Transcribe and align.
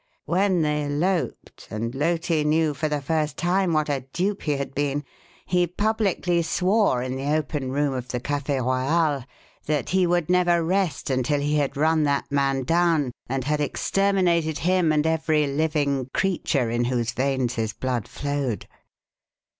When 0.25 0.63
they 0.63 0.85
eloped, 0.85 1.67
and 1.69 1.93
Loti 1.93 2.43
knew 2.43 2.73
for 2.73 2.89
the 2.89 3.03
first 3.03 3.37
time 3.37 3.71
what 3.71 3.87
a 3.87 4.03
dupe 4.13 4.41
he 4.41 4.53
had 4.53 4.73
been, 4.73 5.03
he 5.45 5.67
publicly 5.67 6.41
swore, 6.41 7.03
in 7.03 7.15
the 7.17 7.31
open 7.35 7.71
room 7.71 7.93
of 7.93 8.07
the 8.07 8.19
Café 8.19 8.65
Royal, 8.65 9.23
that 9.67 9.89
he 9.89 10.07
would 10.07 10.27
never 10.27 10.63
rest 10.63 11.11
until 11.11 11.39
he 11.39 11.57
had 11.57 11.77
run 11.77 12.01
that 12.05 12.31
man 12.31 12.63
down 12.63 13.11
and 13.29 13.43
had 13.43 13.61
exterminated 13.61 14.57
him 14.57 14.91
and 14.91 15.05
every 15.05 15.45
living 15.45 16.09
creature 16.15 16.71
in 16.71 16.85
whose 16.85 17.11
veins 17.11 17.53
his 17.53 17.71
blood 17.73 18.07
flowed. 18.07 18.67